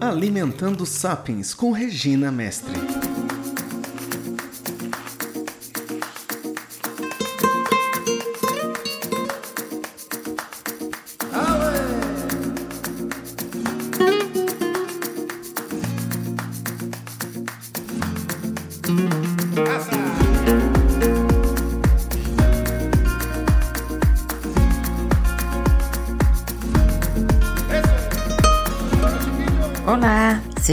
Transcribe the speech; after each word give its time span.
Alimentando 0.00 0.86
Sapiens 0.86 1.54
com 1.54 1.72
Regina 1.72 2.30
Mestre. 2.30 3.03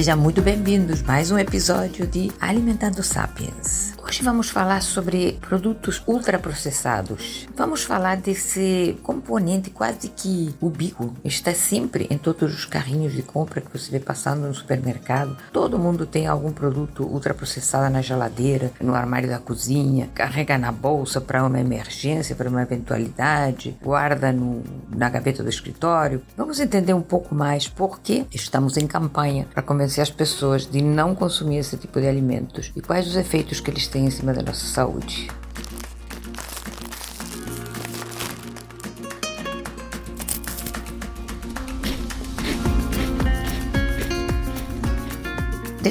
Sejam 0.01 0.17
muito 0.17 0.41
bem-vindos 0.41 1.03
mais 1.03 1.29
um 1.29 1.37
episódio 1.37 2.07
de 2.07 2.31
Alimentando 2.41 3.03
Sapiens. 3.03 3.90
Hoje 4.21 4.29
vamos 4.29 4.51
falar 4.51 4.83
sobre 4.83 5.39
produtos 5.41 6.03
ultraprocessados. 6.05 7.47
Vamos 7.57 7.83
falar 7.83 8.17
desse 8.17 8.95
componente 9.01 9.71
quase 9.71 10.09
que 10.09 10.53
ubíquo. 10.61 11.15
Está 11.25 11.55
sempre 11.55 12.05
em 12.07 12.19
todos 12.19 12.53
os 12.53 12.65
carrinhos 12.65 13.13
de 13.13 13.23
compra 13.23 13.61
que 13.61 13.75
você 13.75 13.89
vê 13.89 13.99
passando 13.99 14.47
no 14.47 14.53
supermercado. 14.53 15.35
Todo 15.51 15.79
mundo 15.79 16.05
tem 16.05 16.27
algum 16.27 16.51
produto 16.51 17.03
ultraprocessado 17.03 17.91
na 17.91 18.03
geladeira, 18.03 18.71
no 18.79 18.93
armário 18.93 19.27
da 19.27 19.39
cozinha, 19.39 20.07
carrega 20.13 20.55
na 20.55 20.71
bolsa 20.71 21.19
para 21.19 21.43
uma 21.43 21.59
emergência, 21.59 22.35
para 22.35 22.47
uma 22.47 22.61
eventualidade, 22.61 23.75
guarda 23.81 24.31
no, 24.31 24.61
na 24.95 25.09
gaveta 25.09 25.41
do 25.41 25.49
escritório. 25.49 26.21
Vamos 26.37 26.59
entender 26.59 26.93
um 26.93 27.01
pouco 27.01 27.33
mais 27.33 27.67
por 27.67 27.99
que 27.99 28.27
estamos 28.31 28.77
em 28.77 28.85
campanha 28.85 29.47
para 29.51 29.63
convencer 29.63 30.03
as 30.03 30.11
pessoas 30.11 30.67
de 30.67 30.79
não 30.79 31.15
consumir 31.15 31.57
esse 31.57 31.75
tipo 31.75 31.99
de 31.99 32.07
alimentos 32.07 32.71
e 32.75 32.81
quais 32.81 33.07
os 33.07 33.15
efeitos 33.15 33.59
que 33.59 33.71
eles 33.71 33.87
têm 33.87 34.10
em 34.11 34.17
cima 34.17 34.33
da 34.33 34.41
nossa 34.41 34.65
saúde. 34.65 35.40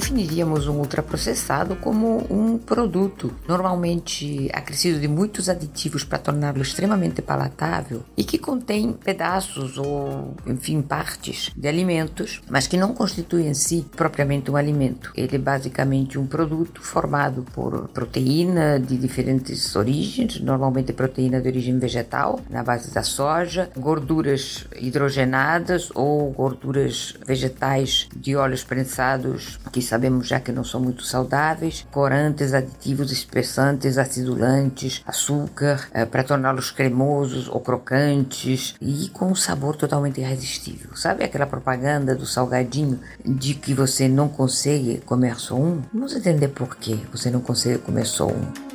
Definiríamos 0.01 0.67
um 0.67 0.79
ultraprocessado 0.79 1.77
como 1.77 2.27
um 2.31 2.57
produto 2.57 3.35
normalmente 3.47 4.49
acrescido 4.51 4.99
de 4.99 5.07
muitos 5.07 5.51
aditivos 5.51 6.05
para 6.05 6.19
torná-lo 6.19 6.63
extremamente 6.63 7.21
palatável 7.21 8.03
e 8.17 8.25
que 8.25 8.39
contém 8.39 8.95
pedaços 8.95 9.77
ou, 9.77 10.35
enfim, 10.47 10.81
partes 10.81 11.51
de 11.55 11.69
alimentos, 11.69 12.41
mas 12.49 12.67
que 12.67 12.79
não 12.79 12.95
constitui 12.95 13.47
em 13.47 13.53
si 13.53 13.85
propriamente 13.95 14.51
um 14.51 14.57
alimento. 14.57 15.13
Ele 15.15 15.37
é 15.37 15.39
basicamente 15.39 16.19
um 16.19 16.27
produto 16.27 16.81
formado 16.81 17.45
por 17.53 17.89
proteína 17.89 18.81
de 18.81 18.97
diferentes 18.97 19.77
origens, 19.77 20.41
normalmente 20.41 20.95
proteína 20.95 21.43
de 21.43 21.49
origem 21.49 21.79
vegetal, 21.79 22.41
na 22.49 22.63
base 22.63 22.91
da 22.95 23.03
soja, 23.03 23.71
gorduras 23.77 24.67
hidrogenadas 24.81 25.91
ou 25.95 26.31
gorduras 26.31 27.15
vegetais 27.27 28.09
de 28.17 28.35
óleos 28.35 28.65
prensados 28.65 29.61
que 29.71 29.83
sabemos 29.91 30.29
já 30.29 30.39
que 30.39 30.53
não 30.53 30.65
são 30.65 30.81
muito 30.81 31.05
saudáveis, 31.05 31.85
corantes, 31.91 32.55
aditivos 32.55 33.11
espessantes, 33.11 33.99
acidulantes, 33.99 35.03
açúcar, 35.05 35.89
é, 35.93 36.05
para 36.05 36.23
torná-los 36.23 36.71
cremosos 36.71 37.49
ou 37.49 37.61
crocantes 37.61 38.77
e 38.81 39.09
com 39.09 39.27
um 39.27 39.35
sabor 39.35 39.75
totalmente 39.77 40.21
irresistível. 40.21 40.97
Sabe 40.97 41.25
aquela 41.25 41.47
propaganda 41.47 42.15
do 42.15 42.25
salgadinho 42.25 43.01
de 43.25 43.55
que 43.55 43.75
você 43.75 44.09
não 44.09 44.29
consegue 44.29 44.99
comer 44.99 45.41
só 45.41 45.57
um? 45.57 45.83
Vamos 45.93 46.15
entender 46.15 46.49
por 46.49 46.77
que 46.77 46.95
você 47.13 47.31
não 47.31 47.41
consegue 47.41 47.79
comer 47.79 48.07
só 48.07 48.29
um. 48.29 48.70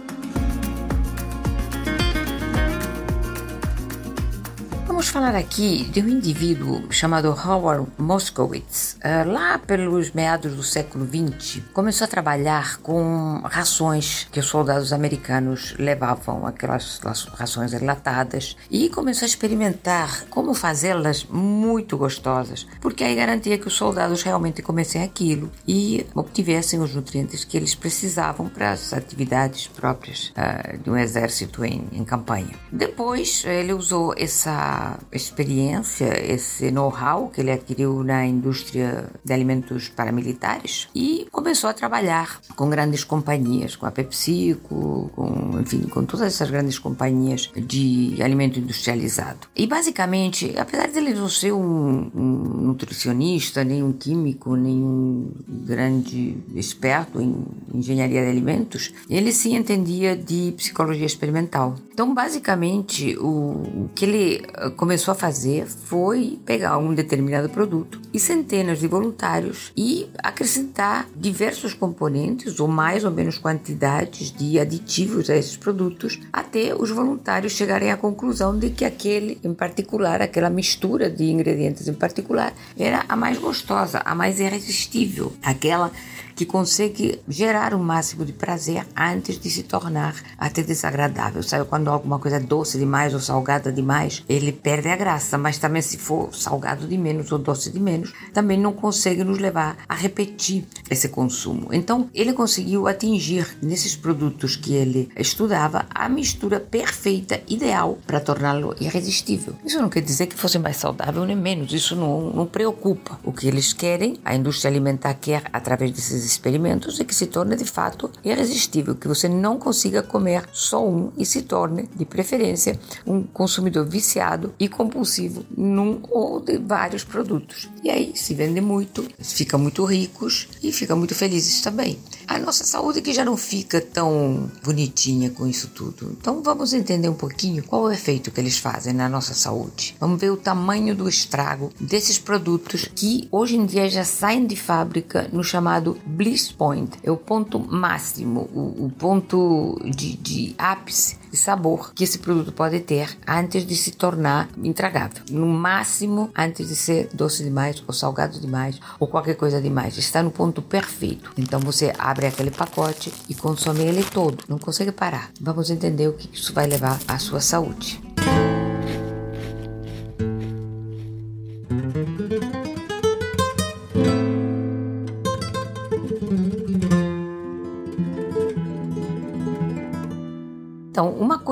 Falar 5.15 5.33
aqui 5.33 5.85
de 5.85 6.01
um 6.01 6.09
indivíduo 6.09 6.91
chamado 6.91 7.29
Howard 7.29 7.87
Moskowitz. 7.97 8.97
Uh, 8.97 9.31
lá 9.31 9.57
pelos 9.57 10.11
meados 10.11 10.53
do 10.53 10.61
século 10.61 11.07
XX, 11.07 11.61
começou 11.71 12.03
a 12.03 12.07
trabalhar 12.09 12.79
com 12.81 13.39
rações 13.45 14.27
que 14.29 14.41
os 14.41 14.45
soldados 14.45 14.91
americanos 14.91 15.73
levavam, 15.79 16.45
aquelas 16.45 16.99
rações 17.33 17.71
enlatadas, 17.71 18.57
e 18.69 18.89
começou 18.89 19.25
a 19.25 19.29
experimentar 19.29 20.25
como 20.29 20.53
fazê-las 20.53 21.23
muito 21.23 21.95
gostosas, 21.95 22.67
porque 22.81 23.01
aí 23.01 23.15
garantia 23.15 23.57
que 23.57 23.69
os 23.69 23.73
soldados 23.73 24.21
realmente 24.21 24.61
comessem 24.61 25.01
aquilo 25.01 25.49
e 25.65 26.05
obtivessem 26.13 26.81
os 26.81 26.93
nutrientes 26.93 27.45
que 27.45 27.55
eles 27.55 27.73
precisavam 27.73 28.49
para 28.49 28.71
as 28.71 28.91
atividades 28.91 29.65
próprias 29.67 30.33
uh, 30.35 30.77
de 30.77 30.89
um 30.89 30.97
exército 30.97 31.63
em, 31.63 31.87
em 31.93 32.03
campanha. 32.03 32.51
Depois, 32.69 33.45
ele 33.45 33.71
usou 33.71 34.13
essa 34.17 34.99
experiência, 35.11 36.13
esse 36.31 36.71
know-how 36.71 37.29
que 37.29 37.41
ele 37.41 37.51
adquiriu 37.51 38.03
na 38.03 38.25
indústria 38.25 39.09
de 39.23 39.33
alimentos 39.33 39.89
paramilitares 39.89 40.87
e 40.93 41.27
começou 41.31 41.69
a 41.69 41.73
trabalhar 41.73 42.39
com 42.55 42.69
grandes 42.69 43.03
companhias, 43.03 43.75
com 43.75 43.85
a 43.85 43.91
PepsiCo, 43.91 45.09
com, 45.15 45.59
enfim, 45.59 45.81
com 45.83 46.05
todas 46.05 46.27
essas 46.27 46.49
grandes 46.49 46.79
companhias 46.79 47.51
de 47.55 48.21
alimento 48.21 48.59
industrializado. 48.59 49.47
E 49.55 49.67
basicamente, 49.67 50.53
apesar 50.57 50.87
de 50.87 50.97
ele 50.97 51.13
não 51.13 51.29
ser 51.29 51.51
um, 51.51 52.11
um 52.15 52.25
nutricionista, 52.67 53.63
nem 53.63 53.83
um 53.83 53.93
químico, 53.93 54.55
nem 54.55 54.75
um 54.75 55.31
grande 55.47 56.37
experto 56.55 57.21
em 57.21 57.45
engenharia 57.73 58.23
de 58.23 58.29
alimentos, 58.29 58.93
ele 59.09 59.31
se 59.31 59.53
entendia 59.53 60.15
de 60.15 60.53
psicologia 60.57 61.05
experimental. 61.05 61.75
Então, 61.93 62.13
basicamente, 62.13 63.17
o, 63.17 63.85
o 63.85 63.89
que 63.93 64.05
ele 64.05 64.41
começou 64.75 64.94
a 64.95 65.15
fazer 65.15 65.67
foi 65.67 66.39
pegar 66.45 66.77
um 66.77 66.93
determinado 66.93 67.49
produto 67.49 67.99
e 68.13 68.19
centenas 68.19 68.79
de 68.79 68.87
voluntários 68.87 69.71
e 69.75 70.07
acrescentar 70.17 71.07
diversos 71.15 71.73
componentes 71.73 72.59
ou 72.59 72.67
mais 72.67 73.03
ou 73.03 73.11
menos 73.11 73.37
quantidades 73.37 74.31
de 74.31 74.57
aditivos 74.57 75.29
a 75.29 75.35
esses 75.35 75.57
produtos 75.57 76.19
até 76.31 76.73
os 76.73 76.89
voluntários 76.89 77.53
chegarem 77.53 77.91
à 77.91 77.97
conclusão 77.97 78.57
de 78.57 78.69
que 78.69 78.85
aquele 78.85 79.37
em 79.43 79.53
particular, 79.53 80.21
aquela 80.21 80.49
mistura 80.49 81.09
de 81.09 81.25
ingredientes 81.25 81.87
em 81.87 81.93
particular, 81.93 82.53
era 82.77 83.03
a 83.09 83.15
mais 83.15 83.37
gostosa, 83.37 84.01
a 84.05 84.15
mais 84.15 84.39
irresistível, 84.39 85.33
aquela 85.43 85.91
que 86.35 86.45
consegue 86.45 87.21
gerar 87.27 87.73
o 87.73 87.79
máximo 87.79 88.25
de 88.25 88.33
prazer 88.33 88.85
antes 88.95 89.39
de 89.39 89.49
se 89.49 89.63
tornar 89.63 90.15
até 90.37 90.61
desagradável. 90.61 91.41
Sabe 91.41 91.65
quando 91.65 91.87
alguma 91.87 92.19
coisa 92.19 92.37
é 92.37 92.39
doce 92.39 92.77
demais 92.77 93.13
ou 93.13 93.19
salgada 93.19 93.71
demais, 93.71 94.23
ele 94.27 94.51
perde 94.51 94.89
a 94.89 94.95
graça, 94.95 95.37
mas 95.37 95.57
também 95.57 95.81
se 95.81 95.97
for 95.97 96.35
salgado 96.35 96.87
de 96.87 96.97
menos 96.97 97.31
ou 97.31 97.39
doce 97.39 97.71
de 97.71 97.79
menos, 97.79 98.13
também 98.33 98.59
não 98.59 98.73
consegue 98.73 99.23
nos 99.23 99.39
levar 99.39 99.77
a 99.87 99.95
repetir 99.95 100.65
esse 100.89 101.09
consumo. 101.09 101.69
Então, 101.71 102.09
ele 102.13 102.33
conseguiu 102.33 102.87
atingir 102.87 103.57
nesses 103.61 103.95
produtos 103.95 104.55
que 104.55 104.73
ele 104.73 105.09
estudava 105.17 105.85
a 105.89 106.09
mistura 106.09 106.59
perfeita, 106.59 107.41
ideal 107.47 107.97
para 108.05 108.19
torná-lo 108.19 108.75
irresistível. 108.79 109.55
Isso 109.63 109.81
não 109.81 109.89
quer 109.89 110.01
dizer 110.01 110.27
que 110.27 110.35
fosse 110.35 110.59
mais 110.59 110.77
saudável 110.77 111.25
nem 111.25 111.35
menos, 111.35 111.71
isso 111.71 111.95
não, 111.95 112.31
não 112.31 112.45
preocupa. 112.45 113.19
O 113.23 113.31
que 113.31 113.47
eles 113.47 113.71
querem, 113.71 114.17
a 114.25 114.35
indústria 114.35 114.69
alimentar 114.69 115.13
quer 115.13 115.43
através 115.53 115.91
desses 115.91 116.24
experimentos 116.25 116.99
é 116.99 117.03
que 117.03 117.15
se 117.15 117.27
torne 117.27 117.55
de 117.55 117.65
fato 117.65 118.11
irresistível, 118.23 118.95
que 118.95 119.07
você 119.07 119.29
não 119.29 119.57
consiga 119.57 120.03
comer 120.03 120.43
só 120.51 120.85
um 120.85 121.11
e 121.17 121.25
se 121.25 121.43
torne, 121.43 121.89
de 121.95 122.05
preferência, 122.05 122.79
um 123.05 123.23
consumidor 123.23 123.85
viciado 123.85 124.53
e 124.59 124.67
compulsivo 124.67 125.45
num 125.55 126.01
ou 126.09 126.39
de 126.39 126.57
vários 126.57 127.03
produtos. 127.03 127.69
E 127.83 127.89
aí 127.89 128.13
se 128.15 128.33
vende 128.33 128.61
muito, 128.61 129.07
fica 129.19 129.57
muito 129.57 129.83
ricos 129.85 130.47
e 130.61 130.71
fica 130.71 130.95
muito 130.95 131.15
felizes 131.15 131.61
também. 131.61 131.97
A 132.27 132.39
nossa 132.39 132.63
saúde 132.63 133.01
que 133.01 133.13
já 133.13 133.23
não 133.23 133.37
fica 133.37 133.79
tão 133.79 134.49
bonitinha 134.63 135.29
com 135.29 135.47
isso 135.47 135.69
tudo. 135.69 136.15
Então 136.19 136.41
vamos 136.41 136.73
entender 136.73 137.09
um 137.09 137.13
pouquinho 137.13 137.63
qual 137.63 137.85
é 137.85 137.89
o 137.89 137.91
efeito 137.91 138.31
que 138.31 138.39
eles 138.39 138.57
fazem 138.57 138.93
na 138.93 139.07
nossa 139.07 139.33
saúde. 139.33 139.95
Vamos 139.99 140.19
ver 140.19 140.31
o 140.31 140.37
tamanho 140.37 140.95
do 140.95 141.07
estrago 141.07 141.71
desses 141.79 142.17
produtos 142.17 142.89
que 142.95 143.27
hoje 143.31 143.55
em 143.55 143.65
dia 143.65 143.89
já 143.89 144.03
saem 144.03 144.45
de 144.45 144.55
fábrica 144.55 145.29
no 145.31 145.43
chamado 145.43 145.97
bliss 146.05 146.51
point. 146.51 146.97
É 147.03 147.11
o 147.11 147.17
ponto 147.17 147.59
máximo, 147.59 148.49
o, 148.53 148.85
o 148.85 148.91
ponto 148.97 149.79
de, 149.83 150.17
de 150.17 150.55
ápice 150.57 151.17
de 151.35 151.41
sabor 151.41 151.93
que 151.93 152.05
esse 152.05 152.19
produto 152.19 152.53
pode 152.53 152.79
ter 152.79 153.17
antes 153.27 153.65
de 153.65 153.75
se 153.75 153.91
tornar 153.91 154.49
intragável. 154.63 155.21
No 155.29 155.45
máximo, 155.45 156.31
antes 156.35 156.69
de 156.69 156.75
ser 156.75 157.09
doce 157.13 157.43
demais 157.43 157.83
ou 157.85 157.93
salgado 157.93 158.39
demais 158.39 158.79
ou 158.99 159.07
qualquer 159.07 159.35
coisa 159.35 159.61
demais. 159.61 159.97
Está 159.97 160.23
no 160.23 160.31
ponto 160.31 160.61
perfeito. 160.61 161.31
Então 161.37 161.59
você 161.59 161.93
abre 161.99 162.25
aquele 162.25 162.51
pacote 162.51 163.13
e 163.27 163.35
consome 163.35 163.83
ele 163.83 164.03
todo. 164.03 164.45
Não 164.47 164.57
consegue 164.57 164.93
parar. 164.93 165.29
Vamos 165.41 165.69
entender 165.69 166.07
o 166.07 166.13
que 166.13 166.29
isso 166.33 166.53
vai 166.53 166.65
levar 166.65 166.97
à 167.07 167.19
sua 167.19 167.41
saúde. 167.41 168.04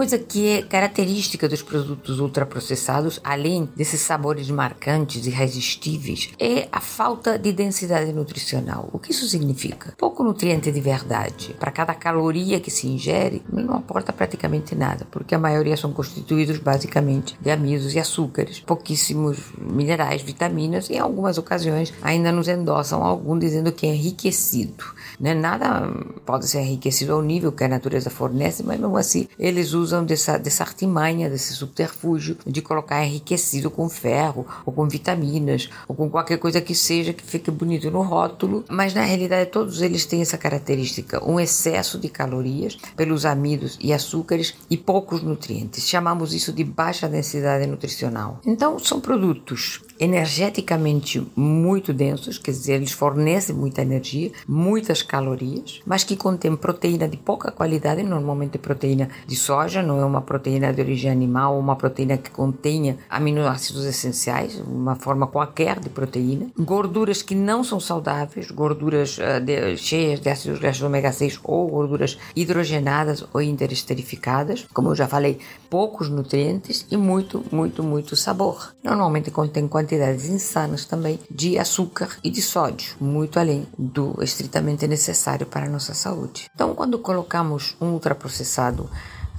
Coisa 0.04 0.20
que 0.20 0.50
é 0.50 0.62
característica 0.62 1.48
dos 1.48 1.62
produtos 1.62 2.20
ultraprocessados, 2.20 3.22
além 3.24 3.70
desses 3.74 4.02
sabores 4.02 4.50
marcantes 4.50 5.26
e 5.26 5.30
irresistíveis, 5.30 6.30
é 6.38 6.68
a 6.74 6.82
falta 6.82 7.40
de 7.40 7.54
densidade 7.54 8.12
nutricional. 8.12 8.90
O 8.92 9.00
que 9.00 9.12
isso 9.12 9.26
significa? 9.30 9.94
Pouco 9.98 10.22
nutriente 10.22 10.74
de 10.74 10.82
verdade. 10.82 11.56
Para 11.58 11.72
cada 11.72 11.94
caloria 11.94 12.60
que 12.60 12.70
se 12.70 12.86
ingere, 12.86 13.44
não 13.50 13.76
aporta 13.76 14.12
praticamente 14.12 14.76
nada, 14.76 15.08
porque 15.10 15.36
a 15.36 15.40
maioria 15.40 15.78
são 15.78 15.94
constituídos 15.94 16.58
basicamente 16.58 17.38
de 17.40 17.50
amidos 17.50 17.96
e 17.96 18.00
açúcares, 18.00 18.60
pouquíssimos 18.60 19.38
minerais, 19.58 20.22
vitaminas 20.22 20.90
e 20.90 20.96
em 20.96 21.00
algumas 21.00 21.38
ocasiões 21.38 21.94
ainda 22.02 22.30
nos 22.30 22.50
endossam 22.50 23.02
algum 23.02 23.40
dizendo 23.40 23.72
que 23.72 23.88
é 23.88 23.96
enriquecido. 23.96 24.84
Né? 25.18 25.34
Nada 25.34 25.90
pode 26.26 26.46
ser 26.50 26.60
enriquecido 26.60 27.14
ao 27.14 27.22
nível 27.22 27.54
que 27.54 27.64
a 27.64 27.70
natureza 27.70 28.10
fornece, 28.10 28.64
mas 28.64 28.78
mesmo 28.78 28.98
assim 28.98 29.30
eles 29.40 29.72
usam 29.72 29.93
dessa, 30.02 30.38
dessa 30.38 30.64
artimanha, 30.64 31.30
desse 31.30 31.54
subterfúgio 31.54 32.38
de 32.48 32.62
colocar 32.62 33.04
enriquecido 33.04 33.70
com 33.70 33.90
ferro, 33.90 34.48
ou 34.66 34.72
com 34.72 34.88
vitaminas, 34.88 35.70
ou 35.90 35.94
com 35.94 36.10
qualquer 36.10 36.38
coisa 36.38 36.62
que 36.62 36.74
seja 36.74 37.12
que 37.12 37.24
fique 37.24 37.52
bonito 37.52 37.92
no 37.92 38.02
rótulo, 38.02 38.64
mas 38.70 38.94
na 38.94 39.04
realidade 39.04 39.50
todos 39.50 39.82
eles 39.82 40.06
têm 40.06 40.22
essa 40.22 40.38
característica, 40.38 41.22
um 41.30 41.38
excesso 41.38 42.00
de 42.00 42.08
calorias 42.08 42.78
pelos 42.96 43.26
amidos 43.26 43.78
e 43.82 43.92
açúcares 43.92 44.56
e 44.70 44.78
poucos 44.78 45.22
nutrientes. 45.22 45.86
Chamamos 45.86 46.34
isso 46.34 46.54
de 46.54 46.64
baixa 46.64 47.10
densidade 47.10 47.68
nutricional. 47.68 48.40
Então 48.46 48.80
são 48.80 49.02
produtos 49.02 49.82
energeticamente 50.00 51.26
muito 51.36 51.94
densos, 51.94 52.38
quer 52.38 52.52
dizer, 52.52 52.74
eles 52.74 52.92
fornecem 52.92 53.56
muita 53.56 53.82
energia, 53.82 54.32
muitas 54.48 55.02
calorias, 55.02 55.82
mas 55.86 56.04
que 56.04 56.16
contêm 56.16 56.56
proteína 56.56 57.08
de 57.08 57.18
pouca 57.18 57.52
qualidade, 57.52 58.04
normalmente 58.04 58.58
proteína 58.58 59.10
de 59.26 59.36
soja, 59.36 59.82
não 59.82 60.00
é 60.00 60.06
uma 60.06 60.22
proteína 60.22 60.74
de 60.74 60.82
origem 60.82 61.12
animal, 61.12 61.58
uma 61.58 61.76
proteína 61.76 62.18
que 62.18 62.30
contenha 62.30 62.98
aminoácidos 63.10 63.86
essenciais, 63.86 64.60
uma 64.68 64.96
forma 64.96 65.28
qualquer 65.28 65.80
de 65.80 65.90
proteína, 65.90 66.48
gorduras 66.58 67.22
que 67.22 67.36
não 67.36 67.64
são 67.64 67.80
saudáveis, 67.80 68.52
gorduras 68.52 69.18
uh, 69.18 69.40
de, 69.44 69.78
cheias 69.78 70.20
de 70.20 70.30
ácidos 70.30 70.60
graxos 70.60 70.84
ômega 70.84 71.12
6 71.12 71.40
ou 71.44 71.68
gorduras 71.68 72.18
hidrogenadas 72.36 73.26
ou 73.34 73.42
interesterificadas, 73.42 74.66
como 74.74 74.90
eu 74.90 74.96
já 74.96 75.08
falei, 75.08 75.40
poucos 75.70 76.10
nutrientes 76.10 76.86
e 76.92 76.98
muito, 76.98 77.44
muito, 77.52 77.84
muito 77.84 78.16
sabor. 78.16 78.74
Normalmente 78.84 79.32
contém 79.32 79.68
quantidades 79.84 80.26
insanas 80.30 80.86
também 80.86 81.20
de 81.30 81.60
açúcar 81.60 82.18
e 82.24 82.30
de 82.30 82.42
sódio, 82.42 82.96
muito 83.00 83.38
além 83.38 83.68
do 83.78 84.16
estritamente 84.24 84.88
necessário 84.88 85.46
para 85.46 85.66
a 85.66 85.70
nossa 85.70 85.94
saúde. 85.94 86.50
Então, 86.54 86.74
quando 86.74 86.98
colocamos 87.00 87.76
um 87.82 87.92
ultraprocessado 87.92 88.90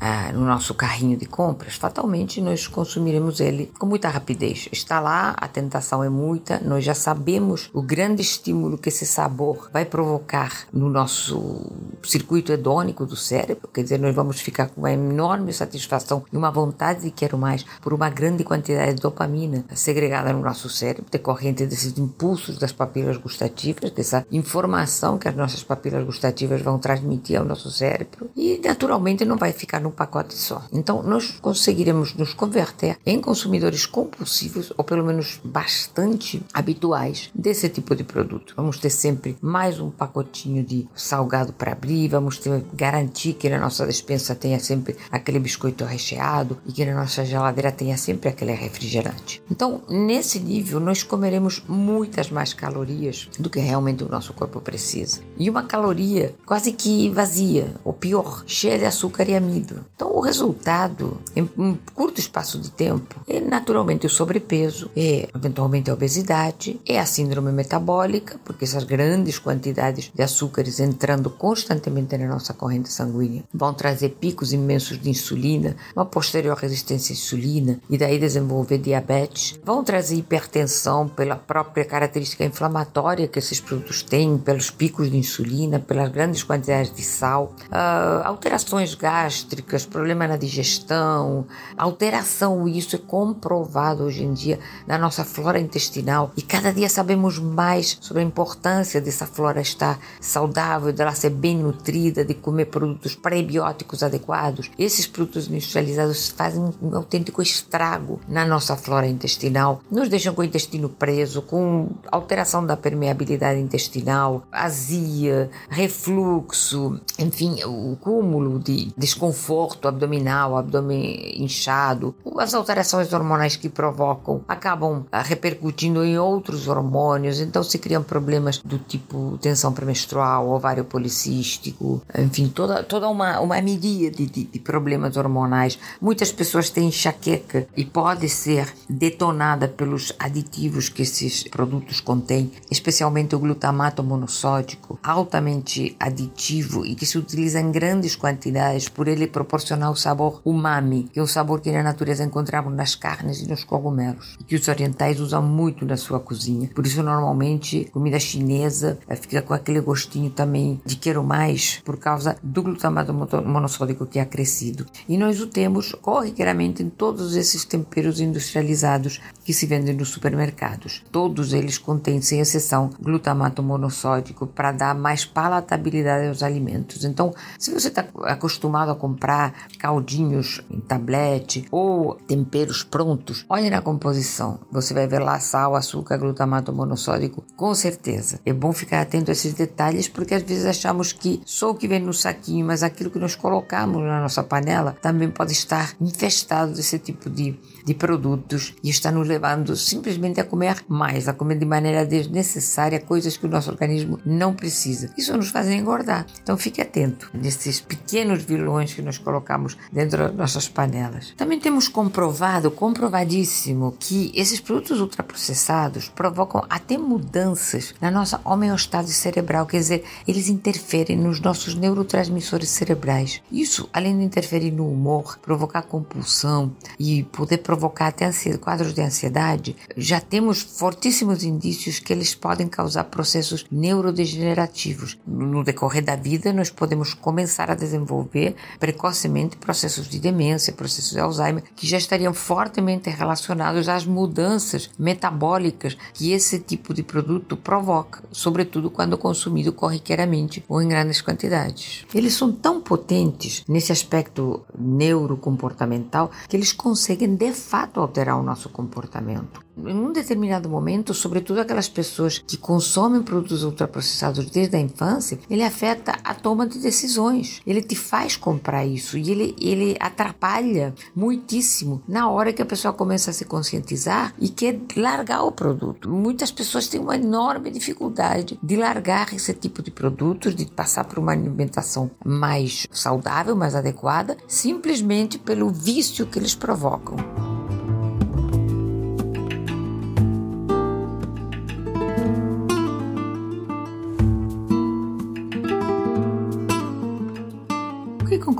ah, 0.06 0.30
no 0.34 0.44
nosso 0.44 0.74
carrinho 0.74 1.16
de 1.16 1.24
compras, 1.24 1.76
fatalmente 1.76 2.38
nós 2.38 2.66
consumiremos 2.66 3.40
ele 3.40 3.72
com 3.78 3.86
muita 3.86 4.10
rapidez. 4.10 4.68
Está 4.70 5.00
lá, 5.00 5.34
a 5.34 5.48
tentação 5.48 6.04
é 6.04 6.10
muita, 6.10 6.60
nós 6.62 6.84
já 6.84 6.94
sabemos 6.94 7.70
o 7.72 7.80
grande 7.80 8.20
estímulo 8.20 8.76
que 8.76 8.90
esse 8.90 9.06
sabor 9.06 9.70
vai 9.72 9.86
provocar 9.86 10.66
no 10.70 10.90
nosso 10.90 11.72
circuito 12.02 12.52
hedônico 12.52 13.06
do 13.06 13.16
cérebro, 13.16 13.66
quer 13.72 13.82
dizer, 13.82 13.98
nós 13.98 14.14
vamos 14.14 14.42
ficar 14.42 14.68
com 14.68 14.82
uma 14.82 14.92
enorme 14.92 15.54
satisfação 15.54 16.22
e 16.30 16.36
uma 16.36 16.50
vontade 16.50 17.04
de 17.04 17.10
quero 17.10 17.38
mais 17.38 17.64
por 17.80 17.94
uma 17.94 18.10
grande 18.10 18.44
quantidade 18.44 18.96
de 18.96 19.00
dopamina 19.00 19.64
segregada 19.74 20.34
no 20.34 20.42
nosso 20.42 20.68
cérebro, 20.68 21.06
decorrente 21.10 21.64
desses 21.64 21.96
impulsos 21.96 22.58
das 22.58 22.72
papilas 22.72 23.16
gustativas, 23.16 23.90
dessa 23.90 24.26
informação 24.30 25.16
que 25.16 25.28
as 25.28 25.34
nossas 25.34 25.62
papilas 25.62 26.04
gustativas 26.04 26.60
vão 26.60 26.78
transmitir 26.78 27.40
ao 27.40 27.46
nosso 27.46 27.70
cérebro 27.70 28.28
e 28.36 28.60
naturalmente 28.62 29.24
não 29.24 29.38
vai 29.38 29.54
ficar 29.54 29.80
num 29.80 29.93
pacote 29.94 30.34
só. 30.34 30.62
Então, 30.72 31.02
nós 31.02 31.38
conseguiremos 31.40 32.14
nos 32.14 32.34
converter 32.34 32.98
em 33.04 33.20
consumidores 33.20 33.86
compulsivos, 33.86 34.72
ou 34.76 34.84
pelo 34.84 35.04
menos 35.04 35.40
bastante 35.44 36.42
habituais, 36.52 37.30
desse 37.34 37.68
tipo 37.68 37.94
de 37.94 38.04
produto. 38.04 38.54
Vamos 38.56 38.78
ter 38.78 38.90
sempre 38.90 39.36
mais 39.40 39.80
um 39.80 39.90
pacotinho 39.90 40.62
de 40.64 40.86
salgado 40.94 41.52
para 41.52 41.72
abrir, 41.72 42.08
vamos 42.08 42.38
ter, 42.38 42.64
garantir 42.74 43.34
que 43.34 43.48
na 43.48 43.58
nossa 43.58 43.86
despensa 43.86 44.34
tenha 44.34 44.58
sempre 44.58 44.96
aquele 45.10 45.38
biscoito 45.38 45.84
recheado 45.84 46.58
e 46.66 46.72
que 46.72 46.84
na 46.84 46.94
nossa 46.94 47.24
geladeira 47.24 47.72
tenha 47.72 47.96
sempre 47.96 48.28
aquele 48.28 48.52
refrigerante. 48.52 49.42
Então, 49.50 49.82
nesse 49.88 50.38
nível, 50.38 50.80
nós 50.80 51.02
comeremos 51.02 51.62
muitas 51.68 52.30
mais 52.30 52.52
calorias 52.52 53.28
do 53.38 53.50
que 53.50 53.60
realmente 53.60 54.04
o 54.04 54.08
nosso 54.08 54.32
corpo 54.32 54.60
precisa. 54.60 55.20
E 55.38 55.48
uma 55.48 55.62
caloria 55.62 56.34
quase 56.44 56.72
que 56.72 57.08
vazia, 57.10 57.74
ou 57.84 57.92
pior, 57.92 58.44
cheia 58.46 58.78
de 58.78 58.84
açúcar 58.84 59.28
e 59.28 59.36
amido. 59.36 59.83
Então, 59.94 60.12
o 60.14 60.20
resultado, 60.20 61.18
em 61.36 61.48
um 61.56 61.76
curto 61.94 62.18
espaço 62.18 62.58
de 62.58 62.70
tempo, 62.70 63.20
é 63.28 63.40
naturalmente 63.40 64.06
o 64.06 64.10
sobrepeso, 64.10 64.90
é 64.96 65.28
eventualmente 65.34 65.90
a 65.90 65.94
obesidade, 65.94 66.80
é 66.86 66.98
a 66.98 67.06
síndrome 67.06 67.52
metabólica, 67.52 68.38
porque 68.44 68.64
essas 68.64 68.84
grandes 68.84 69.38
quantidades 69.38 70.10
de 70.12 70.22
açúcares 70.22 70.80
entrando 70.80 71.30
constantemente 71.30 72.16
na 72.18 72.26
nossa 72.26 72.52
corrente 72.52 72.92
sanguínea 72.92 73.44
vão 73.52 73.72
trazer 73.72 74.10
picos 74.20 74.52
imensos 74.52 75.00
de 75.00 75.10
insulina, 75.10 75.76
uma 75.94 76.04
posterior 76.04 76.56
resistência 76.56 77.12
à 77.12 77.16
insulina 77.16 77.80
e 77.88 77.96
daí 77.96 78.18
desenvolver 78.18 78.78
diabetes, 78.78 79.58
vão 79.64 79.84
trazer 79.84 80.16
hipertensão 80.16 81.08
pela 81.08 81.36
própria 81.36 81.84
característica 81.84 82.44
inflamatória 82.44 83.28
que 83.28 83.38
esses 83.38 83.60
produtos 83.60 84.02
têm, 84.02 84.38
pelos 84.38 84.70
picos 84.70 85.10
de 85.10 85.16
insulina, 85.16 85.78
pelas 85.78 86.10
grandes 86.10 86.42
quantidades 86.42 86.92
de 86.92 87.02
sal, 87.02 87.54
uh, 87.66 88.26
alterações 88.26 88.94
gástricas 88.94 89.63
gástricas, 89.64 89.86
problema 89.86 90.28
na 90.28 90.36
digestão, 90.36 91.46
alteração, 91.76 92.68
isso 92.68 92.96
é 92.96 92.98
comprovado 92.98 94.04
hoje 94.04 94.22
em 94.22 94.32
dia 94.32 94.58
na 94.86 94.98
nossa 94.98 95.24
flora 95.24 95.58
intestinal 95.58 96.32
e 96.36 96.42
cada 96.42 96.72
dia 96.72 96.88
sabemos 96.88 97.38
mais 97.38 97.98
sobre 98.00 98.22
a 98.22 98.26
importância 98.26 99.00
dessa 99.00 99.26
flora 99.26 99.60
estar 99.60 99.98
saudável, 100.20 100.92
dela 100.92 101.14
ser 101.14 101.30
bem 101.30 101.56
nutrida, 101.56 102.24
de 102.24 102.34
comer 102.34 102.66
produtos 102.66 103.14
prebióticos 103.14 104.02
adequados. 104.02 104.70
Esses 104.78 105.06
produtos 105.06 105.48
industrializados 105.48 106.28
fazem 106.28 106.72
um 106.82 106.96
autêntico 106.96 107.42
estrago 107.42 108.20
na 108.28 108.44
nossa 108.44 108.76
flora 108.76 109.06
intestinal, 109.06 109.80
nos 109.90 110.08
deixam 110.08 110.34
com 110.34 110.42
o 110.42 110.44
intestino 110.44 110.88
preso, 110.88 111.42
com 111.42 111.88
alteração 112.10 112.64
da 112.64 112.76
permeabilidade 112.76 113.60
intestinal, 113.60 114.44
azia, 114.52 115.50
refluxo, 115.68 117.00
enfim, 117.18 117.62
o 117.64 117.96
cúmulo 118.00 118.58
de 118.58 118.92
desconforto 118.96 119.53
conforto 119.54 119.86
abdominal, 119.88 120.56
abdômen 120.56 121.42
inchado, 121.42 122.14
as 122.38 122.54
alterações 122.54 123.12
hormonais 123.12 123.54
que 123.56 123.68
provocam 123.68 124.42
acabam 124.48 125.04
ah, 125.12 125.22
repercutindo 125.22 126.04
em 126.04 126.18
outros 126.18 126.66
hormônios, 126.66 127.40
então 127.40 127.62
se 127.62 127.78
criam 127.78 128.02
problemas 128.02 128.58
do 128.58 128.78
tipo 128.78 129.38
tensão 129.40 129.72
premenstrual, 129.72 130.48
ovário 130.50 130.84
policístico, 130.84 132.02
enfim, 132.18 132.48
toda, 132.48 132.82
toda 132.82 133.08
uma, 133.08 133.40
uma 133.40 133.60
miríade 133.60 134.26
de, 134.26 134.44
de 134.44 134.58
problemas 134.58 135.16
hormonais. 135.16 135.78
Muitas 136.00 136.32
pessoas 136.32 136.68
têm 136.68 136.88
enxaqueca 136.88 137.66
e 137.76 137.84
pode 137.84 138.28
ser 138.28 138.72
detonada 138.88 139.68
pelos 139.68 140.12
aditivos 140.18 140.88
que 140.88 141.02
esses 141.02 141.44
produtos 141.44 142.00
contêm, 142.00 142.50
especialmente 142.70 143.36
o 143.36 143.38
glutamato 143.38 144.02
monossódico, 144.02 144.98
altamente 145.02 145.96
aditivo 146.00 146.84
e 146.84 146.94
que 146.94 147.06
se 147.06 147.18
utiliza 147.18 147.60
em 147.60 147.70
grandes 147.70 148.16
quantidades 148.16 148.88
por 148.88 149.08
ele 149.08 149.26
proporcionar 149.44 149.90
o 149.90 149.96
sabor 149.96 150.40
umami, 150.44 151.04
que 151.12 151.20
é 151.20 151.22
o 151.22 151.26
sabor 151.26 151.60
que 151.60 151.70
na 151.70 151.82
natureza 151.82 152.24
encontramos 152.24 152.74
nas 152.74 152.94
carnes 152.94 153.40
e 153.40 153.48
nos 153.48 153.62
cogumelos, 153.62 154.36
e 154.40 154.44
que 154.44 154.56
os 154.56 154.66
orientais 154.66 155.20
usam 155.20 155.42
muito 155.42 155.84
na 155.84 155.96
sua 155.96 156.18
cozinha. 156.18 156.70
Por 156.74 156.86
isso, 156.86 157.02
normalmente, 157.02 157.84
comida 157.92 158.18
chinesa 158.18 158.98
eh, 159.06 159.14
fica 159.14 159.42
com 159.42 159.52
aquele 159.52 159.80
gostinho 159.80 160.30
também 160.30 160.80
de 160.84 160.96
quero 160.96 161.22
mais, 161.22 161.82
por 161.84 161.98
causa 161.98 162.36
do 162.42 162.62
glutamato 162.62 163.12
monossódico 163.12 164.06
que 164.06 164.18
é 164.18 164.22
acrescido. 164.22 164.86
E 165.06 165.18
nós 165.18 165.40
o 165.40 165.46
temos 165.46 165.92
corriqueiramente 165.92 166.82
em 166.82 166.88
todos 166.88 167.36
esses 167.36 167.64
temperos 167.64 168.20
industrializados 168.20 169.20
que 169.44 169.52
se 169.52 169.66
vendem 169.66 169.94
nos 169.94 170.08
supermercados. 170.08 171.04
Todos 171.12 171.52
eles 171.52 171.76
contêm, 171.76 172.22
sem 172.22 172.40
exceção, 172.40 172.90
glutamato 173.00 173.62
monossódico 173.62 174.46
para 174.46 174.72
dar 174.72 174.94
mais 174.94 175.24
palatabilidade 175.24 176.28
aos 176.28 176.42
alimentos. 176.42 177.04
Então, 177.04 177.34
se 177.58 177.70
você 177.70 177.88
está 177.88 178.06
acostumado 178.24 178.90
a 178.90 178.94
comprar 178.94 179.33
caldinhos 179.78 180.60
em 180.70 180.80
tablete 180.80 181.66
ou 181.70 182.14
temperos 182.14 182.82
prontos, 182.82 183.44
olhe 183.48 183.70
na 183.70 183.82
composição. 183.82 184.58
Você 184.70 184.94
vai 184.94 185.06
ver 185.06 185.20
lá 185.20 185.38
sal, 185.38 185.74
açúcar, 185.74 186.18
glutamato 186.18 186.72
monossódico, 186.72 187.44
com 187.56 187.74
certeza. 187.74 188.40
É 188.44 188.52
bom 188.52 188.72
ficar 188.72 189.00
atento 189.00 189.30
a 189.30 189.32
esses 189.32 189.54
detalhes 189.54 190.08
porque 190.08 190.34
às 190.34 190.42
vezes 190.42 190.66
achamos 190.66 191.12
que 191.12 191.40
só 191.44 191.70
o 191.70 191.74
que 191.74 191.88
vem 191.88 192.00
no 192.00 192.12
saquinho, 192.12 192.66
mas 192.66 192.82
aquilo 192.82 193.10
que 193.10 193.18
nós 193.18 193.34
colocamos 193.34 194.02
na 194.02 194.20
nossa 194.20 194.42
panela 194.42 194.96
também 195.00 195.30
pode 195.30 195.52
estar 195.52 195.94
infestado 196.00 196.72
desse 196.72 196.98
tipo 196.98 197.28
de, 197.28 197.58
de 197.84 197.94
produtos 197.94 198.74
e 198.82 198.90
está 198.90 199.10
nos 199.10 199.28
levando 199.28 199.76
simplesmente 199.76 200.40
a 200.40 200.44
comer 200.44 200.84
mais, 200.88 201.28
a 201.28 201.32
comer 201.32 201.58
de 201.58 201.66
maneira 201.66 202.04
desnecessária 202.04 203.00
coisas 203.00 203.36
que 203.36 203.46
o 203.46 203.48
nosso 203.48 203.70
organismo 203.70 204.18
não 204.24 204.54
precisa. 204.54 205.10
Isso 205.16 205.36
nos 205.36 205.48
faz 205.48 205.68
engordar. 205.68 206.26
Então 206.42 206.56
fique 206.56 206.80
atento 206.80 207.30
nesses 207.34 207.80
pequenos 207.80 208.42
vilões 208.42 208.94
que 208.94 209.02
nós 209.02 209.18
colocamos 209.24 209.76
dentro 209.90 210.18
das 210.28 210.36
nossas 210.36 210.68
panelas. 210.68 211.32
Também 211.36 211.58
temos 211.58 211.88
comprovado, 211.88 212.70
comprovadíssimo, 212.70 213.96
que 213.98 214.30
esses 214.34 214.60
produtos 214.60 215.00
ultraprocessados 215.00 216.08
provocam 216.08 216.64
até 216.68 216.98
mudanças 216.98 217.94
na 218.00 218.10
nossa 218.10 218.40
homeostase 218.44 219.12
cerebral, 219.12 219.66
quer 219.66 219.78
dizer, 219.78 220.04
eles 220.28 220.48
interferem 220.48 221.16
nos 221.16 221.40
nossos 221.40 221.74
neurotransmissores 221.74 222.68
cerebrais. 222.68 223.42
Isso, 223.50 223.88
além 223.92 224.18
de 224.18 224.24
interferir 224.24 224.70
no 224.70 224.88
humor, 224.88 225.38
provocar 225.38 225.82
compulsão 225.82 226.72
e 226.98 227.22
poder 227.22 227.58
provocar 227.58 228.08
até 228.08 228.30
quadros 228.60 228.92
de 228.92 229.00
ansiedade, 229.00 229.76
já 229.96 230.20
temos 230.20 230.60
fortíssimos 230.60 231.44
indícios 231.44 231.98
que 231.98 232.12
eles 232.12 232.34
podem 232.34 232.68
causar 232.68 233.04
processos 233.04 233.64
neurodegenerativos. 233.70 235.18
No 235.26 235.64
decorrer 235.64 236.04
da 236.04 236.16
vida, 236.16 236.52
nós 236.52 236.70
podemos 236.70 237.14
começar 237.14 237.70
a 237.70 237.74
desenvolver 237.74 238.54
precocemente 238.78 239.13
processos 239.56 240.08
de 240.08 240.18
demência, 240.18 240.72
processos 240.72 241.12
de 241.12 241.20
Alzheimer, 241.20 241.64
que 241.74 241.86
já 241.86 241.96
estariam 241.96 242.34
fortemente 242.34 243.10
relacionados 243.10 243.88
às 243.88 244.04
mudanças 244.04 244.90
metabólicas 244.98 245.96
que 246.12 246.32
esse 246.32 246.58
tipo 246.58 246.92
de 246.92 247.02
produto 247.02 247.56
provoca, 247.56 248.22
sobretudo 248.30 248.90
quando 248.90 249.18
consumido 249.18 249.72
corriqueiramente 249.72 250.64
ou 250.68 250.82
em 250.82 250.88
grandes 250.88 251.20
quantidades. 251.20 252.04
Eles 252.14 252.34
são 252.34 252.52
tão 252.52 252.80
potentes 252.80 253.64
nesse 253.68 253.92
aspecto 253.92 254.64
neurocomportamental 254.78 256.30
que 256.48 256.56
eles 256.56 256.72
conseguem 256.72 257.34
de 257.34 257.52
fato 257.52 258.00
alterar 258.00 258.38
o 258.38 258.42
nosso 258.42 258.68
comportamento. 258.68 259.63
Em 259.76 259.96
um 259.96 260.12
determinado 260.12 260.68
momento, 260.68 261.12
sobretudo 261.12 261.60
aquelas 261.60 261.88
pessoas 261.88 262.38
que 262.38 262.56
consomem 262.56 263.22
produtos 263.22 263.64
ultraprocessados 263.64 264.46
desde 264.46 264.76
a 264.76 264.80
infância, 264.80 265.38
ele 265.50 265.62
afeta 265.62 266.14
a 266.22 266.32
toma 266.32 266.66
de 266.66 266.78
decisões. 266.78 267.60
Ele 267.66 267.82
te 267.82 267.96
faz 267.96 268.36
comprar 268.36 268.86
isso 268.86 269.18
e 269.18 269.30
ele, 269.30 269.56
ele 269.60 269.96
atrapalha 269.98 270.94
muitíssimo 271.14 272.02
na 272.06 272.30
hora 272.30 272.52
que 272.52 272.62
a 272.62 272.66
pessoa 272.66 272.94
começa 272.94 273.30
a 273.30 273.34
se 273.34 273.44
conscientizar 273.44 274.32
e 274.38 274.48
quer 274.48 274.80
largar 274.96 275.42
o 275.42 275.52
produto. 275.52 276.08
Muitas 276.08 276.50
pessoas 276.50 276.86
têm 276.86 277.00
uma 277.00 277.16
enorme 277.16 277.70
dificuldade 277.70 278.58
de 278.62 278.76
largar 278.76 279.34
esse 279.34 279.52
tipo 279.54 279.82
de 279.82 279.90
produtos, 279.90 280.54
de 280.54 280.66
passar 280.66 281.04
por 281.04 281.18
uma 281.18 281.32
alimentação 281.32 282.10
mais 282.24 282.86
saudável, 282.92 283.56
mais 283.56 283.74
adequada, 283.74 284.36
simplesmente 284.46 285.38
pelo 285.38 285.70
vício 285.70 286.26
que 286.26 286.38
eles 286.38 286.54
provocam. 286.54 287.43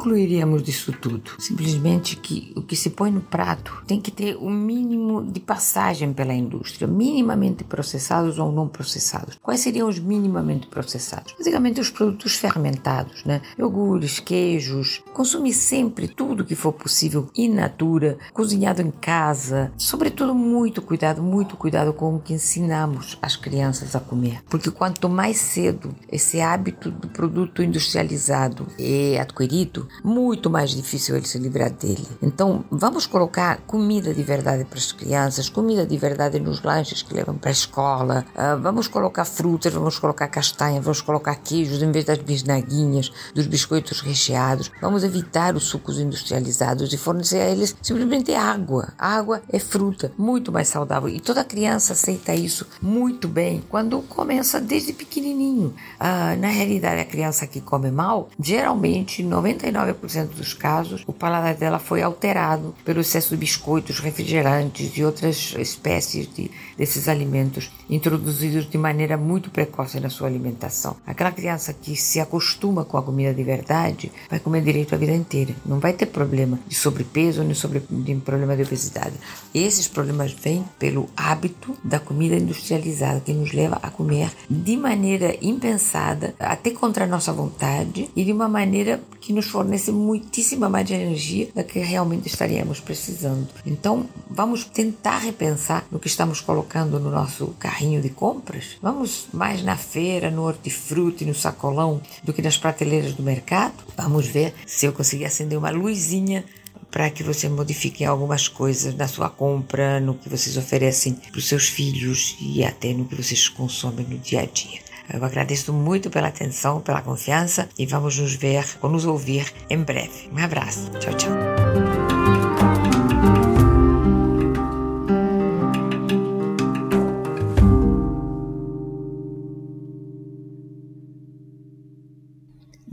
Concluiríamos 0.05 0.63
disso 0.63 0.93
tudo? 0.93 1.31
Simplesmente 1.39 2.17
que 2.17 2.53
o 2.55 2.61
que 2.61 2.77
se 2.77 2.91
põe 2.91 3.11
no 3.11 3.23
prato 3.23 3.83
tem 3.87 3.99
que 3.99 4.11
ter 4.11 4.37
o 4.37 4.51
mínimo 4.51 5.25
de 5.25 5.41
passagem 5.41 6.13
pela 6.13 6.35
indústria, 6.35 6.87
minimamente 6.87 7.65
processados 7.65 8.39
ou 8.39 8.53
não 8.53 8.69
processados. 8.69 9.39
Quais 9.43 9.61
seriam 9.61 9.89
os 9.89 9.99
minimamente 9.99 10.67
processados? 10.67 11.35
Basicamente 11.39 11.81
os 11.81 11.89
produtos 11.89 12.37
fermentados, 12.37 13.25
né? 13.25 13.41
Iogures, 13.59 14.21
queijos. 14.21 15.03
Consumir 15.15 15.55
sempre 15.55 16.07
tudo 16.07 16.45
que 16.45 16.55
for 16.55 16.75
possível 16.75 17.31
in 17.35 17.55
natura, 17.55 18.19
cozinhado 18.35 18.83
em 18.83 18.91
casa. 18.91 19.73
Sobretudo 19.79 20.35
muito 20.35 20.83
cuidado, 20.83 21.23
muito 21.23 21.57
cuidado 21.57 21.95
com 21.95 22.17
o 22.17 22.21
que 22.21 22.35
ensinamos 22.35 23.17
as 23.23 23.37
crianças 23.37 23.97
a 23.97 24.01
comer, 24.01 24.43
porque 24.51 24.71
quanto 24.71 25.09
mais 25.09 25.39
cedo 25.39 25.95
esse 26.13 26.43
hábito 26.43 26.91
do 26.91 27.09
produto 27.09 27.63
industrializado 27.63 28.67
é 28.79 29.19
adquirido, 29.19 29.89
muito 30.03 30.51
mais 30.51 30.71
difícil 30.71 31.17
ele 31.17 31.27
se 31.27 31.39
livrar 31.39 31.71
dele. 31.71 32.07
Então, 32.23 32.65
vamos 32.71 33.07
colocar 33.07 33.59
comida 33.67 34.15
de 34.15 34.23
verdade 34.23 34.65
para 34.65 34.79
as 34.79 34.93
crianças, 34.93 35.49
comida 35.49 35.87
de 35.87 35.97
verdade 35.97 36.41
nos 36.41 36.63
lanches 36.63 37.03
que 37.03 37.15
levam 37.15 37.37
para 37.37 37.51
a 37.51 37.53
escola, 37.53 38.25
uh, 38.35 38.61
vamos 38.61 38.89
colocar 38.89 39.25
frutas, 39.25 39.73
vamos 39.73 39.99
colocar 39.99 40.29
castanha, 40.29 40.81
vamos 40.81 41.01
colocar 41.01 41.35
queijos 41.37 41.83
em 41.83 41.91
vez 41.91 42.05
das 42.05 42.19
bisnaguinhas, 42.19 43.13
dos 43.35 43.47
biscoitos 43.47 44.01
recheados, 44.01 44.71
vamos 44.81 45.05
evitar 45.05 45.55
os 45.55 45.65
sucos 45.65 45.99
industrializados 45.99 46.93
e 46.93 46.97
fornecer 46.97 47.41
a 47.41 47.51
eles 47.51 47.77
simplesmente 47.83 48.35
água. 48.35 48.93
Água 48.99 49.43
é 49.49 49.59
fruta, 49.59 50.13
muito 50.17 50.51
mais 50.51 50.69
saudável 50.69 51.09
e 51.09 51.21
toda 51.21 51.45
criança 51.45 51.93
aceita 51.93 52.35
isso 52.35 52.67
muito 52.81 53.29
bem 53.29 53.63
quando 53.69 54.01
começa 54.03 54.61
desde 54.61 54.93
pequenininho. 54.93 55.75
Uh, 56.01 56.41
na 56.41 56.49
realidade, 56.49 57.01
a 57.01 57.05
criança 57.05 57.47
que 57.47 57.61
come 57.61 57.91
mal, 57.91 58.29
geralmente 58.41 59.23
99 59.23 59.84
99% 59.85 60.29
dos 60.29 60.55
casos, 60.55 61.03
o 61.07 61.13
paladar 61.13 61.55
dela 61.55 61.79
foi 61.79 62.03
alterado 62.03 62.75
pelo 62.85 63.01
excesso 63.01 63.31
de 63.31 63.37
biscoitos, 63.37 63.99
refrigerantes 63.99 64.97
e 64.97 65.05
outras 65.05 65.55
espécies 65.59 66.33
de, 66.33 66.51
desses 66.77 67.09
alimentos 67.09 67.71
introduzidos 67.89 68.69
de 68.69 68.79
maneira 68.79 69.17
muito 69.17 69.51
precoce 69.51 70.01
na 70.01 70.11
sua 70.11 70.29
alimentação. 70.29 70.97
Aquela 71.07 71.33
criança 71.33 71.73
que 71.73 71.97
se 71.97 72.21
acostuma 72.21 72.85
com 72.85 72.97
a 72.97 73.03
comida 73.03 73.33
de 73.33 73.43
verdade 73.43 74.11
vai 74.29 74.41
comer 74.41 74.63
direito 74.63 74.95
a 74.95 74.99
vida 74.99 75.13
inteira. 75.13 75.55
Não 75.65 75.79
vai 75.79 75.93
ter 75.93 76.07
problema 76.07 76.59
de 76.67 76.75
sobrepeso 76.75 77.43
nem 77.43 77.55
sobre, 77.55 77.83
de 77.89 78.15
problema 78.17 78.57
de 78.57 78.63
obesidade. 78.63 79.15
Esses 79.55 79.87
problemas 79.87 80.33
vêm 80.33 80.65
pelo 80.79 81.09
hábito 81.17 81.77
da 81.83 82.01
comida 82.01 82.37
industrializada 82.37 83.21
que 83.21 83.33
nos 83.33 83.53
leva 83.53 83.79
a 83.83 83.91
comer 83.91 84.31
de 84.49 84.77
maneira 84.77 85.37
impensada, 85.41 86.35
até 86.39 86.71
contra 86.71 87.05
a 87.05 87.09
nossa 87.09 87.33
vontade 87.33 88.11
e 88.17 88.25
de 88.25 88.33
uma 88.33 88.49
maneira 88.49 89.01
que 89.21 89.33
nos 89.33 89.47
fornece 89.47 89.91
muitíssima 89.93 90.69
mais 90.69 90.91
energia 90.91 91.49
da 91.55 91.63
que 91.63 91.79
realmente 91.79 92.27
estaríamos 92.27 92.81
precisando. 92.81 93.49
Então, 93.65 94.07
vamos 94.29 94.65
tentar 94.65 95.19
repensar 95.19 95.87
no 95.91 95.99
que 95.99 96.09
estamos 96.09 96.41
colocando 96.41 96.64
no 97.01 97.11
nosso 97.11 97.49
carrinho 97.59 98.01
de 98.01 98.09
compras? 98.09 98.77
Vamos 98.83 99.29
mais 99.33 99.63
na 99.63 99.77
feira, 99.77 100.31
no 100.31 100.43
hortifruti, 100.43 101.25
no 101.25 101.35
sacolão, 101.35 102.01
do 102.23 102.33
que 102.33 102.43
nas 102.43 102.57
prateleiras 102.57 103.13
do 103.15 103.23
mercado? 103.23 103.75
Vamos 103.97 104.27
ver 104.27 104.55
se 104.67 104.87
eu 104.87 104.93
conseguir 104.93 105.25
acender 105.25 105.59
uma 105.59 105.71
luzinha 105.71 106.45
para 106.91 107.11
que 107.11 107.25
você 107.25 107.49
modifique 107.49 108.05
algumas 108.05 108.47
coisas 108.47 108.95
na 108.95 109.09
sua 109.09 109.29
compra, 109.29 109.99
no 109.99 110.15
que 110.15 110.29
vocês 110.29 110.57
oferecem 110.57 111.15
para 111.15 111.39
os 111.39 111.49
seus 111.49 111.69
filhos 111.69 112.37
e 112.41 112.65
até 112.65 112.93
no 112.93 113.05
que 113.05 113.17
vocês 113.17 113.49
consomem 113.49 114.07
no 114.07 114.17
dia 114.19 114.43
a 114.43 114.47
dia. 114.47 114.79
Eu 115.13 115.25
agradeço 115.25 115.73
muito 115.73 116.09
pela 116.09 116.29
atenção, 116.29 116.81
pela 116.81 117.03
confiança 117.03 117.69
e 117.79 117.85
vamos 117.85 118.17
nos 118.19 118.35
ver 118.35 118.65
ou 118.81 118.89
nos 118.89 119.05
ouvir 119.05 119.53
em 119.69 119.83
breve. 119.83 120.31
Um 120.33 120.39
abraço. 120.39 120.91
Tchau, 121.01 121.15
tchau. 121.15 121.54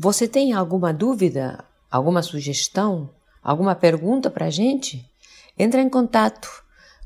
Você 0.04 0.28
tem 0.28 0.52
alguma 0.52 0.92
dúvida, 0.92 1.64
alguma 1.92 2.24
sugestão, 2.24 3.12
alguma 3.44 3.76
pergunta 3.76 4.32
para 4.32 4.48
a 4.48 4.50
gente? 4.50 5.08
Entra 5.56 5.80
em 5.80 5.88
contato. 5.88 6.50